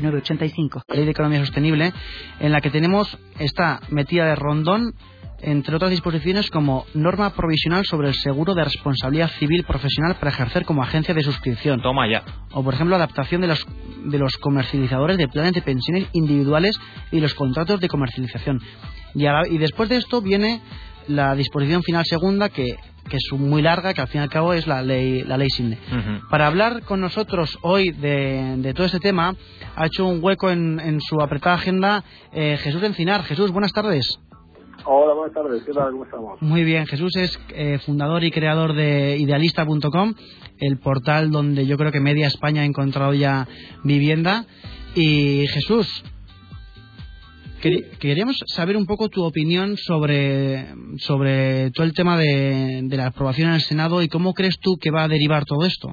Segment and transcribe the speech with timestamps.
[0.00, 1.92] Ley de Economía Sostenible,
[2.40, 4.94] en la que tenemos esta metida de rondón
[5.42, 10.64] entre otras disposiciones como norma provisional sobre el seguro de responsabilidad civil profesional para ejercer
[10.64, 11.80] como agencia de suscripción.
[11.80, 12.22] Toma ya.
[12.52, 13.66] O, por ejemplo, adaptación de los,
[14.04, 16.78] de los comercializadores de planes de pensiones individuales
[17.10, 18.60] y los contratos de comercialización.
[19.14, 20.60] Y, y después de esto viene
[21.08, 22.76] la disposición final segunda que
[23.10, 25.50] que es muy larga, que al fin y al cabo es la ley, la ley
[25.50, 25.78] SINDE.
[26.30, 29.34] Para hablar con nosotros hoy de, todo este tema,
[29.76, 33.24] ha hecho un hueco en, su apretada agenda eh, Jesús Encinar.
[33.24, 34.18] Jesús, buenas tardes.
[34.84, 35.62] Hola, buenas tardes.
[35.64, 35.90] ¿Qué tal?
[35.90, 36.40] ¿Cómo estamos?
[36.40, 36.86] Muy bien.
[36.86, 40.14] Jesús es eh, fundador y creador de idealista.com,
[40.58, 43.46] el portal donde yo creo que media España ha encontrado ya
[43.84, 44.46] vivienda.
[44.94, 46.04] Y Jesús,
[47.60, 50.66] Queríamos saber un poco tu opinión sobre,
[50.96, 54.90] sobre todo el tema de, la aprobación en el Senado y cómo crees tú que
[54.90, 55.88] va a derivar todo esto.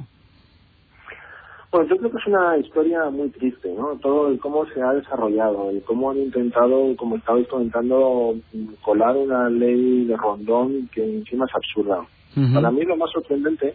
[1.70, 4.00] Bueno, yo creo que es una historia muy triste, ¿no?
[4.02, 8.36] Todo el cómo se ha desarrollado, el cómo han intentado, como estabais comentando,
[8.82, 12.08] colar una ley de rondón que encima es absurda.
[12.54, 13.74] Para mí lo más sorprendente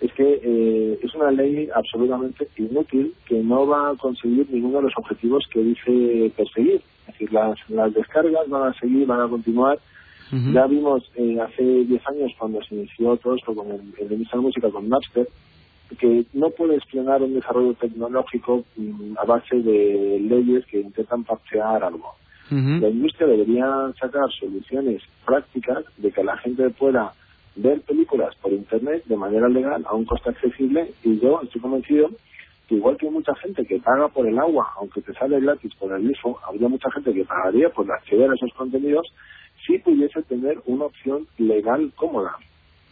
[0.00, 4.84] es que eh, es una ley absolutamente inútil que no va a conseguir ninguno de
[4.84, 6.82] los objetivos que dice perseguir.
[7.10, 9.78] Es decir, las, las descargas van a seguir, van a continuar.
[10.52, 14.36] Ya vimos eh, hace 10 años cuando se inició todo esto con el, el de
[14.36, 15.26] música con Napster,
[15.98, 21.82] que no puede explorar un desarrollo tecnológico mm, a base de leyes que intentan parchear
[21.82, 22.14] algo.
[22.50, 27.12] La industria debería sacar soluciones prácticas de que la gente pueda
[27.54, 32.10] ver películas por internet de manera legal a un coste accesible y yo estoy convencido
[32.74, 35.92] igual que hay mucha gente que paga por el agua, aunque te sale gratis por
[35.92, 39.06] el IFO, habría mucha gente que pagaría por acceder a esos contenidos
[39.66, 42.36] si pudiese tener una opción legal cómoda.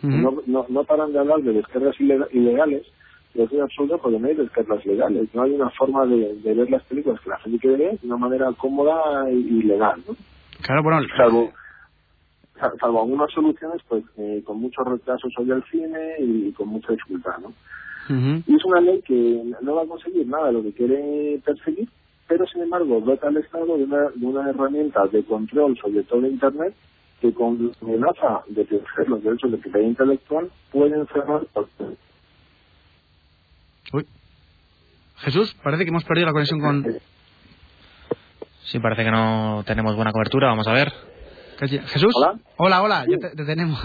[0.03, 2.87] no, no, no paran de hablar de descargas ilegales,
[3.33, 6.83] pero es absurdo porque no hay descargas legales, no hay una forma de, ver las
[6.84, 10.03] películas que la gente quiere ver de una manera cómoda y, legal.
[10.06, 10.15] ¿no?
[10.62, 11.53] Claro, bueno, salvo
[12.81, 17.39] salvo algunas soluciones pues eh, con muchos retrasos hoy al cine y con mucha dificultad
[17.41, 17.53] no
[18.09, 21.89] y es una ley que no va a conseguir nada de lo que quiere perseguir
[22.27, 26.27] pero sin embargo dota al Estado de una, de una herramienta de control sobre todo
[26.27, 26.75] internet
[27.21, 31.47] que con amenaza de proteger los derechos de propiedad intelectual pueden cerrar
[33.93, 34.07] Uy.
[35.17, 36.85] Jesús, parece que hemos perdido la conexión con...
[38.65, 40.49] Sí, parece que no tenemos buena cobertura.
[40.49, 40.93] Vamos a ver.
[41.59, 42.13] Jesús.
[42.15, 42.39] Hola.
[42.57, 43.81] Hola, hola, ya te, tenemos.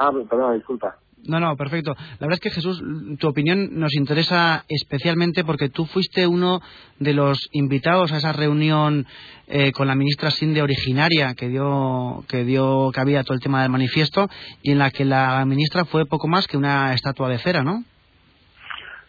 [0.00, 0.96] Ah, perdón, disculpa.
[1.26, 1.94] No, no, perfecto.
[2.18, 2.82] La verdad es que Jesús,
[3.18, 6.60] tu opinión nos interesa especialmente porque tú fuiste uno
[6.98, 9.06] de los invitados a esa reunión
[9.46, 13.62] eh, con la ministra Sinde originaria que dio que dio que había todo el tema
[13.62, 14.28] del manifiesto
[14.62, 17.84] y en la que la ministra fue poco más que una estatua de cera, ¿no?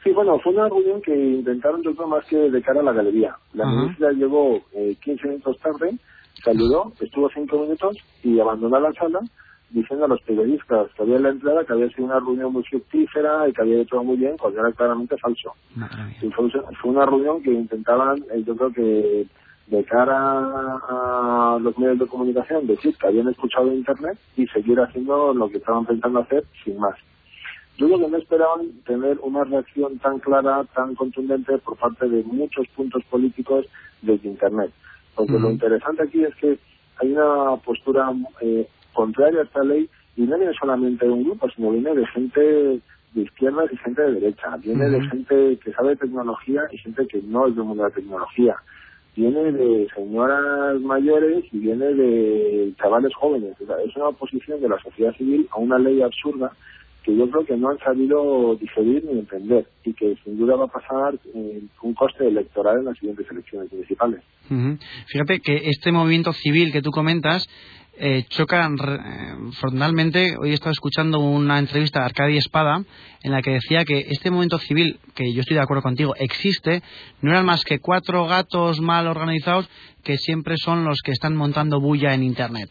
[0.03, 2.93] Sí, bueno, fue una reunión que intentaron yo creo más que de cara a la
[2.93, 3.35] galería.
[3.53, 5.97] La ministra llegó eh, 15 minutos tarde
[6.43, 9.19] saludó, estuvo cinco minutos y abandonó la sala
[9.71, 12.63] diciendo a los periodistas que había en la entrada que había sido una reunión muy
[12.63, 15.53] fructífera y que había hecho muy bien, cuando era claramente falso.
[16.31, 19.27] fue, una reunión que intentaban, eh, yo creo que
[19.67, 20.17] de cara
[20.89, 25.57] a los medios de comunicación, decir que habían escuchado Internet y seguir haciendo lo que
[25.57, 26.95] estaban pensando hacer sin más.
[27.77, 32.23] Yo creo que no esperaban tener una reacción tan clara, tan contundente por parte de
[32.23, 33.67] muchos puntos políticos
[34.01, 34.71] desde Internet.
[35.15, 36.57] Porque lo interesante aquí es que
[36.97, 41.49] hay una postura eh, contraria a esta ley y no viene solamente de un grupo,
[41.55, 42.81] sino viene de gente
[43.13, 44.57] de izquierda y gente de derecha.
[44.57, 47.95] Viene de gente que sabe tecnología y gente que no es del mundo de la
[47.95, 48.55] tecnología.
[49.15, 53.55] Viene de señoras mayores y viene de chavales jóvenes.
[53.59, 56.51] es una oposición de la sociedad civil a una ley absurda
[57.03, 60.65] que yo creo que no han sabido digerir ni entender y que sin duda va
[60.65, 64.21] a pasar eh, un coste electoral en las siguientes elecciones municipales.
[65.07, 67.47] Fíjate que este movimiento civil que tú comentas
[67.99, 70.37] eh, choca eh, frontalmente.
[70.39, 72.83] Hoy he estado escuchando una entrevista de Arcadia Espada
[73.23, 76.81] en la que decía que este movimiento civil, que yo estoy de acuerdo contigo, existe,
[77.21, 79.69] no eran más que cuatro gatos mal organizados
[80.03, 82.69] que siempre son los que están montando bulla en Internet.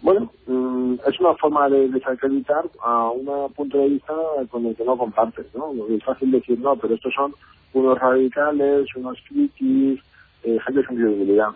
[0.00, 4.14] Bueno, mm, es una forma de desacreditar a un punto de vista
[4.50, 5.72] con el que no compartes, ¿no?
[5.94, 7.32] Es fácil decir, no, pero estos son
[7.72, 10.00] unos radicales, unos frikis,
[10.42, 11.50] eh, gente sin credibilidad.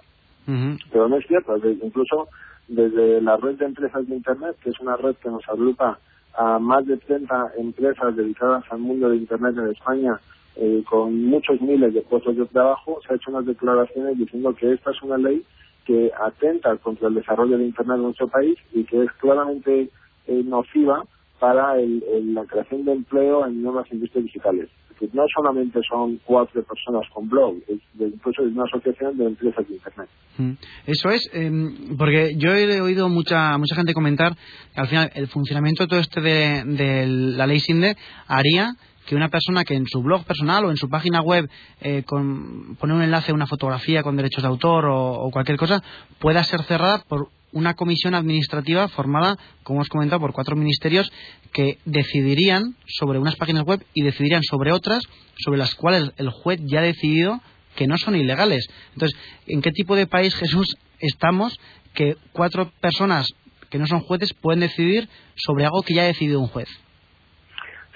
[0.91, 2.29] Pero no es cierto, incluso
[2.69, 5.99] desde la red de empresas de Internet, que es una red que nos agrupa
[6.37, 10.21] a más de 30 empresas dedicadas al mundo de Internet en España,
[10.57, 14.73] eh, con muchos miles de puestos de trabajo, se ha hecho unas declaraciones diciendo que
[14.73, 15.45] esta es una ley
[15.85, 19.91] que atenta contra el desarrollo de Internet en nuestro país y que es claramente
[20.27, 21.05] eh, nociva
[21.39, 24.71] para la creación de empleo en nuevas industrias digitales.
[24.99, 29.69] Que no solamente son cuatro personas con blog, es incluso es una asociación de empresas
[29.69, 30.09] de Internet.
[30.39, 30.53] Mm.
[30.87, 34.35] Eso es, em, porque yo he oído mucha mucha gente comentar
[34.75, 37.97] que al final el funcionamiento de todo este de, de la ley SINDE
[38.27, 38.75] haría
[39.07, 41.49] que una persona que en su blog personal o en su página web
[41.81, 45.83] eh, con, pone un enlace una fotografía con derechos de autor o, cualquier cosa
[46.19, 51.11] pueda ser cerrada por una comisión administrativa formada, como hemos comentado, por cuatro ministerios
[51.53, 55.03] que decidirían sobre unas páginas web y decidirían sobre otras
[55.39, 57.41] sobre las cuales el juez ya ha decidido
[57.77, 58.67] que no son ilegales.
[58.95, 61.59] Entonces, ¿en qué tipo de país, Jesús, estamos
[61.95, 63.33] que cuatro personas
[63.71, 66.69] que no son jueces pueden decidir sobre algo que ya ha decidido un juez?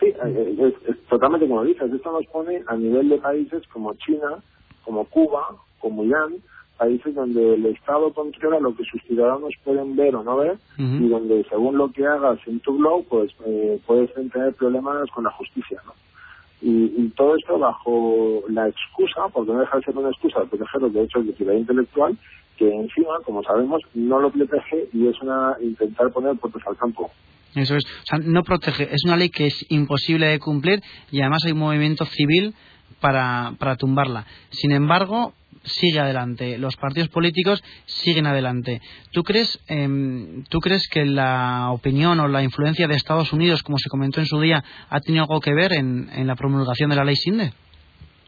[0.00, 1.92] Sí, eh, es, totalmente como dices.
[1.92, 4.38] Esto nos pone a nivel de países como China,
[4.84, 6.36] como Cuba, como Irán,
[6.78, 11.08] países donde el Estado controla lo que sus ciudadanos pueden ver o no ver y
[11.08, 15.30] donde según lo que hagas en tu blog, pues eh, puedes tener problemas con la
[15.32, 15.92] justicia, ¿no?
[16.62, 20.82] Y, todo esto bajo la excusa, porque no deja de ser una excusa de proteger
[20.82, 22.16] los derechos de ciudadanía intelectual,
[22.56, 27.10] que encima, como sabemos, no lo protege y es una intentar poner puertas al campo.
[27.54, 27.84] Eso es.
[27.84, 28.88] O sea, no protege.
[28.92, 30.80] Es una ley que es imposible de cumplir
[31.10, 32.54] y además hay un movimiento civil
[33.00, 34.26] para, para tumbarla.
[34.50, 35.32] Sin embargo,
[35.62, 36.58] sigue adelante.
[36.58, 38.80] Los partidos políticos siguen adelante.
[39.12, 43.78] ¿Tú crees, em, ¿Tú crees que la opinión o la influencia de Estados Unidos, como
[43.78, 46.96] se comentó en su día, ha tenido algo que ver en, en la promulgación de
[46.96, 47.52] la ley SINDE?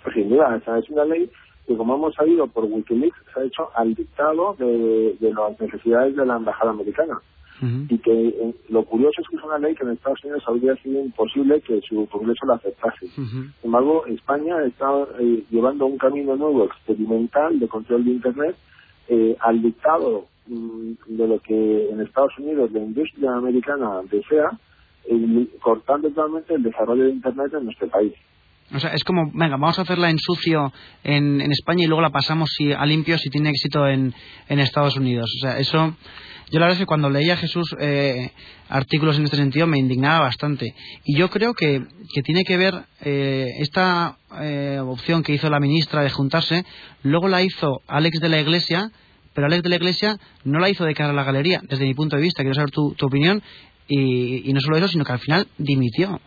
[0.03, 1.31] Pues sin duda, es una ley
[1.67, 6.17] que, como hemos sabido por Wikileaks, se ha hecho al dictado de, de las necesidades
[6.17, 7.21] de la embajada americana
[7.63, 10.75] y que eh, lo curioso es que es una ley que en Estados Unidos habría
[10.77, 13.07] sido imposible que su Congreso la aceptase.
[13.09, 14.87] Sin embargo, España está
[15.21, 18.57] eh, llevando un camino nuevo, experimental, de control de Internet,
[19.09, 24.51] eh, al dictado mm, de lo que en Estados Unidos la industria americana desea,
[25.61, 28.13] cortando totalmente el desarrollo de Internet en nuestro país.
[28.75, 30.73] O sea, es como, venga, vamos a hacerla en sucio
[31.05, 34.15] en, en España y luego la pasamos si, a limpio si tiene éxito en,
[34.49, 35.31] en Estados Unidos.
[35.37, 35.95] O sea, eso
[36.53, 38.31] yo la verdad es que cuando leía Jesús eh,
[38.69, 40.75] artículos en este sentido me indignaba bastante.
[41.03, 41.83] Y yo creo que,
[42.25, 46.67] tiene que ver eh, esta eh, opción que hizo la ministra de juntarse,
[47.03, 48.91] luego la hizo Alex de la Iglesia,
[49.33, 51.95] pero Alex de la Iglesia no la hizo de cara a la galería, desde mi
[51.95, 52.43] punto de vista.
[52.43, 53.43] Quiero saber tu, opinión.
[53.89, 56.21] Y, no solo eso, sino que al final dimitió.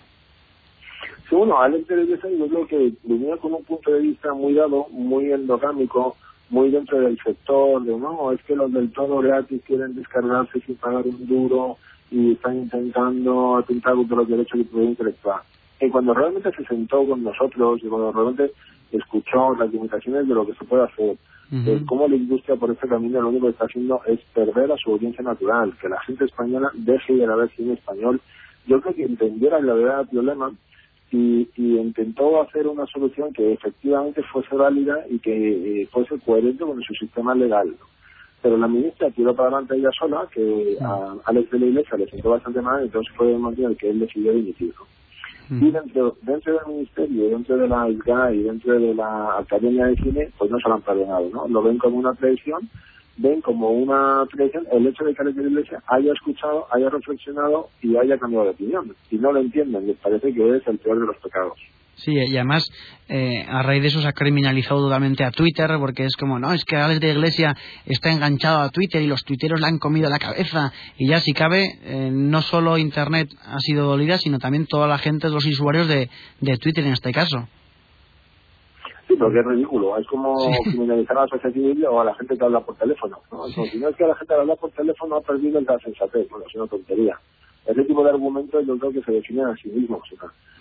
[1.29, 4.33] Sí, bueno, Alex de la Iglesia yo creo que venía con un punto de vista
[4.33, 6.15] muy dado, muy endogámico,
[6.49, 10.75] muy dentro del sector, de no, es que los del todo gratis quieren descargarse sin
[10.75, 11.77] pagar un duro
[12.11, 15.41] y están intentando atentar contra los derechos de propiedad intelectual.
[15.81, 18.51] Y cuando realmente se sentó con nosotros y cuando realmente
[18.91, 21.17] escuchó las limitaciones de lo que se puede hacer,
[21.49, 24.77] de cómo la industria por este camino lo único que está haciendo es perder a
[24.77, 28.19] su audiencia natural, que la gente española deje de ver cine español,
[28.67, 30.51] yo creo que entendiera la verdad del problema
[31.11, 36.81] y, intentó hacer una solución que efectivamente fuese válida y que eh, fuese coherente con
[36.81, 37.75] su sistema legal.
[38.41, 42.09] Pero la ministra tiró para adelante ella sola, que a Alex de la Iglesia le
[42.09, 44.85] sentó bastante mal, entonces fue el momento en que él decidió dimitirlo.
[45.49, 49.95] Y dentro, dentro del ministerio, dentro de la ISGA y dentro de la Academia de
[49.97, 51.47] Cine, pues no se lo han perdonado, ¿no?
[51.47, 52.67] Lo ven como una traición
[53.17, 57.95] ven como una tradición el hecho de que la Iglesia haya escuchado, haya reflexionado y
[57.97, 58.95] haya cambiado de opinión.
[59.09, 61.57] Y no lo entienden, les parece que es el peor de los pecados.
[61.97, 62.69] Sí, y además
[63.07, 66.51] eh, a raíz de eso se ha criminalizado totalmente a Twitter porque es como, no,
[66.51, 67.55] es que Alex de Iglesia
[67.85, 71.31] está enganchado a Twitter y los tuiteros le han comido la cabeza y ya si
[71.31, 75.87] cabe, eh, no solo Internet ha sido dolida, sino también toda la gente, los usuarios
[75.87, 76.09] de,
[76.41, 77.47] de Twitter en este caso.
[79.15, 79.97] Sí, pero que es ridículo.
[79.97, 83.17] Es como criminalizar a la sociedad civil o a la gente que habla por teléfono.
[83.31, 83.47] ¿no?
[83.47, 86.45] Si no es que la gente que habla por teléfono ha perdido la sensatez, bueno,
[86.47, 87.17] es una tontería.
[87.65, 90.01] Ese tipo de argumentos yo creo que se definen a sí mismos.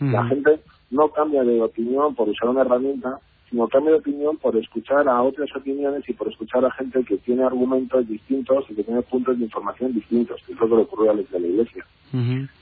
[0.00, 3.18] La gente no cambia de opinión por usar una herramienta,
[3.50, 7.18] sino cambia de opinión por escuchar a otras opiniones y por escuchar a gente que
[7.18, 10.82] tiene argumentos distintos y que tiene puntos de información distintos, que es lo que le
[10.82, 11.86] ocurrió a la Iglesia.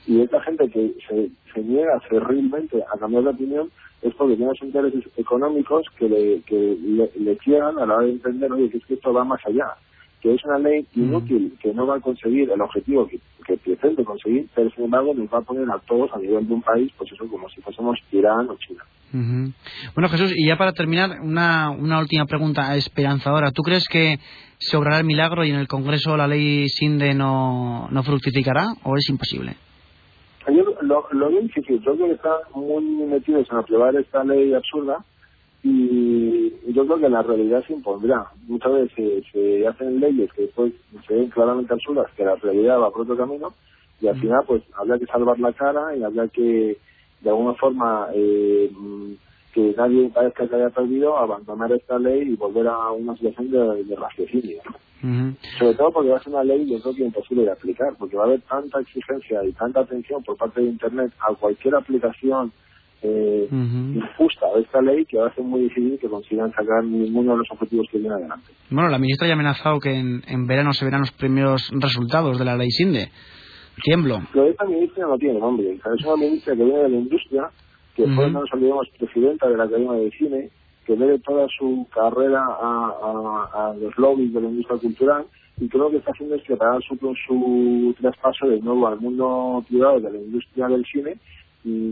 [0.07, 3.69] Y esta gente que se, se niega cerrilmente a cambiar de opinión
[4.03, 6.77] es porque tiene intereses económicos que le, que
[7.19, 9.67] le, quieran a la hora de entender, oye, que es que esto va más allá,
[10.23, 14.05] que es una ley inútil, que no va a conseguir el objetivo que, que pretende
[14.05, 16.89] conseguir, pero sin embargo nos va a poner a todos a nivel de un país,
[16.97, 18.85] pues eso como si fuésemos Irán o China.
[19.93, 23.51] Bueno, Jesús, y ya para terminar, una, una última pregunta esperanzadora.
[23.51, 24.17] ¿Tú crees que
[24.57, 28.95] se obrará el milagro y en el Congreso la ley SINDE no, no fructificará o
[28.95, 29.57] es imposible?
[30.47, 31.81] Yo lo, lo veo difícil.
[31.81, 35.03] Yo creo que están muy metidos en aprobar esta ley absurda
[35.63, 38.27] y yo creo que la realidad se impondrá.
[38.47, 40.73] Muchas veces se, hacen leyes que después
[41.07, 43.53] se ven claramente absurdas, que la realidad va por otro camino
[44.01, 46.77] y al final pues habría que salvar la cara y habría que
[47.21, 48.69] de alguna forma eh,
[49.53, 53.83] que nadie parezca que haya perdido, abandonar esta ley y volver a una situación de,
[53.85, 54.61] de raciocinio.
[55.59, 58.15] Sobre todo porque va a ser una ley, yo creo que imposible de aplicar, porque
[58.15, 62.53] va a haber tanta exigencia y tanta atención por parte de Internet a cualquier aplicación
[63.03, 63.49] eh,
[64.13, 67.37] injusta de esta ley que va a ser muy difícil que consigan sacar ninguno de
[67.39, 68.51] los objetivos que viene adelante.
[68.69, 72.37] Bueno, la ministra ya ha amenazado que en, en verano se verán los primeros resultados
[72.39, 73.09] de la ley SINDE.
[73.81, 74.21] Tiemblo.
[74.31, 75.73] Pero esta ministra no tiene nombre.
[75.73, 77.49] Es una ministra que viene de la industria,
[77.95, 80.49] que fue, no nos olvidemos, presidenta de la Academia de Cine,
[80.85, 85.25] que debe toda su carrera a, los lobbies de la industria cultural
[85.59, 89.99] y creo que está haciendo es preparar su, su traspaso de nuevo al mundo privado
[89.99, 91.17] de la industria del cine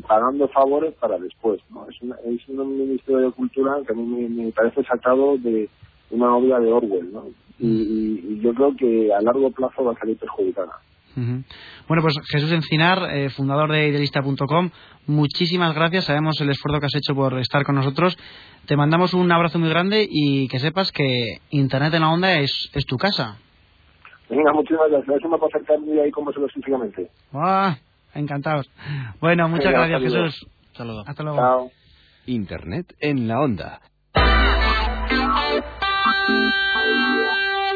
[0.07, 1.61] pagando favores para después.
[1.69, 1.87] ¿no?
[1.89, 5.69] Es, es un ministerio de cultura que a mí me, parece sacado de
[6.09, 7.25] una obra de Orwell ¿no?
[7.59, 10.81] y yo creo que a largo plazo va a salir perjudicada.
[11.15, 14.69] Bueno, pues Jesús Encinar, eh, fundador de idealista.com,
[15.07, 16.05] muchísimas gracias.
[16.05, 18.17] Sabemos el esfuerzo que has hecho por estar con nosotros.
[18.65, 22.69] Te mandamos un abrazo muy grande y que sepas que Internet en la Onda es,
[22.73, 23.37] es tu casa.
[24.29, 25.17] Venga, muchísimas gracias.
[25.17, 27.09] Eso me puede acercar ahí con vosotros físicamente.
[27.33, 27.75] Ah,
[28.13, 28.69] encantados.
[29.19, 30.47] Bueno, muchas gracias, Jesús.
[30.73, 31.07] Saludos.
[31.07, 31.39] Hasta luego.
[31.39, 31.71] Chao.
[32.25, 33.81] Internet en la Onda.